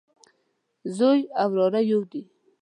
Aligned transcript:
زوی 0.95 1.19
او 1.41 1.47
وراره 1.51 1.81
يودي 1.91 2.21